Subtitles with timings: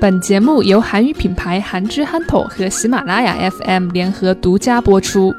[0.00, 5.32] 本节目由韩语品牌韩之憨头和喜马拉雅 FM 联合独家播出。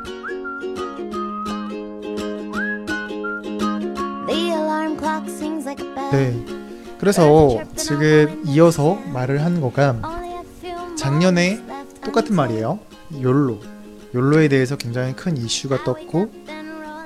[4.28, 6.12] The alarm clock sings like a bell.
[6.12, 6.34] 네.
[6.98, 12.80] 그래서 지금 이어서 말을 한 거가 Only a few 작년에 moments left 똑같은 말이에요.
[13.22, 13.60] 욜로.
[14.16, 16.30] 욜로에 대해서 굉장히 큰 이슈가 떴고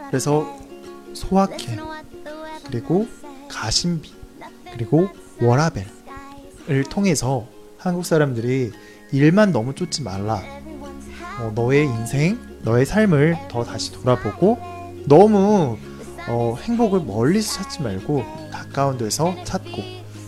[0.10, 0.46] 그래서
[1.14, 1.80] 소확행
[2.68, 3.08] 그리고
[3.50, 4.12] 가심비
[4.74, 5.08] 그리고
[5.42, 5.86] 워라벨
[6.71, 8.71] 을 통해서 한국 사람들이
[9.11, 10.43] 일만 너무 쫓지 말라.
[11.41, 14.59] 어, 너의 인생, 너의 삶을 더 다시 돌아보고
[15.07, 15.77] 너무
[16.29, 19.83] 어, 행복을 멀리서 찾지 말고 가까운 데서 찾고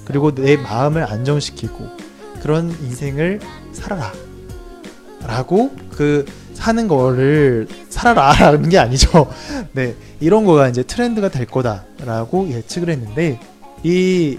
[0.04, 1.88] 그리고 내 마음을 안정시키고
[2.42, 3.40] 그런 인생을
[3.72, 4.12] 살아라.
[5.26, 9.30] 라고 그 사는 거를 살아라라는 게 아니죠.
[9.72, 9.94] 네.
[10.20, 13.40] 이런 거가 이제 트렌드가 될 거다라고 예측을 했는데
[13.82, 14.38] 이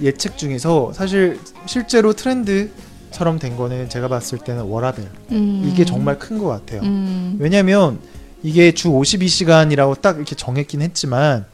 [0.00, 5.68] 예측 중에서 사실 실제로 트렌드처럼 된 거는 제가 봤을 때는 워라벨 음.
[5.70, 6.80] 이게 정말 큰 것 같아요.
[6.82, 7.36] 음.
[7.38, 7.98] 왜냐면
[8.42, 11.44] 이게 주 52시간이라고 딱 이렇게 정했긴 했지만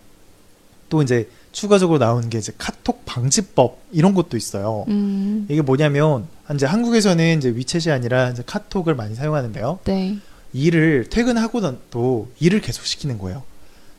[0.89, 4.85] 또 이제 추가적으로 나온 게 이제 카톡 방지법 이런 것도 있어요.
[4.89, 5.47] 음.
[5.51, 9.81] 이게 뭐냐면 이제 한국에서는 이제 위챗이 아니라 이제 카톡을 많이 사용하는데요.
[9.85, 10.19] 네.
[10.55, 13.43] 일을 퇴근하고도 일을 계속 시키는 거예요.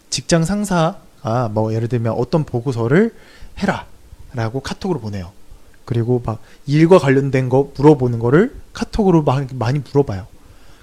[0.10, 3.14] 직장 상사가 뭐 예를 들면 어떤 보고서를
[3.60, 3.86] 해라
[4.34, 5.32] 라고 카톡으로 보내요.
[5.86, 10.28] 그리고 막 일과 관련된 거 물어보는 거를 카톡으로 막 많이 물어봐요.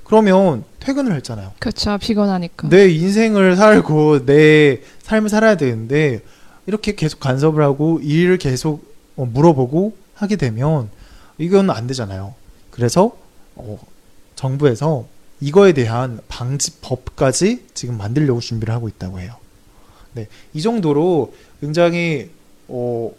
[0.05, 1.53] 그러면 퇴근을 했잖아요.
[1.59, 1.99] 그렇죠.
[1.99, 2.69] 피곤하니까.
[2.69, 6.23] 내 인생을 살고 내 삶을 살아야 되는데
[6.67, 10.91] 이렇게 계속 간섭을 하고 일을 계속 어, 물어보고 하게 되면
[11.39, 12.35] 이건 안 되잖아요.
[12.71, 13.17] 그래서
[13.55, 13.79] 어,
[14.35, 15.07] 정부에서
[15.41, 19.35] 이거에 대한 방지법까지 지금 만들려고 준비를 하고 있다고 해요.
[20.15, 22.31] 네, 이 정도로 굉장히
[22.69, 23.13] 어,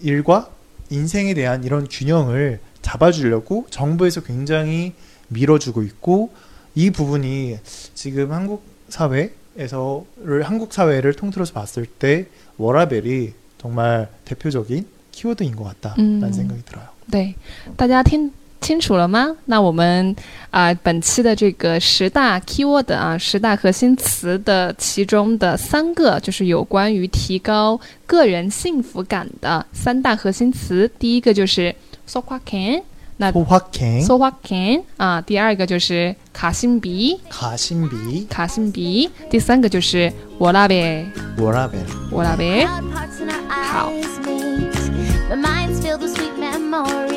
[0.00, 0.50] 일과
[0.90, 4.92] 인생에 대한 이런 균형을 잡아주려고 정부에서 굉장히
[5.28, 6.30] 밀어주고 있고
[6.74, 7.58] 이 부분이
[7.94, 12.26] 지금 한국 사회에서를 한국 사회를 통틀어서 봤을 때
[12.58, 16.32] 워라벨이 정말 대표적인 키워드인 것 같다라는 음.
[16.32, 16.86] 생각이 들어요.
[17.10, 17.34] 对，
[17.76, 18.32] 大家听
[18.71, 19.35] 清楚了吗？
[19.47, 20.15] 那我们
[20.49, 30.89] 啊本期的这个十大 keyword 啊十大核心词的其中的三个就是有关于提高个人幸福感的三大核心词。
[30.97, 31.75] 第一个就是
[32.07, 32.81] socqua can
[33.17, 42.65] 那 socqua can socqua can 啊第二个就是卡辛比卡辛比卡辛比第三个就是我那边我那边我那边
[43.49, 43.91] 好
[45.27, 47.10] the minds feel the sweet memory